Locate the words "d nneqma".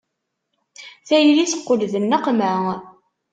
1.91-2.53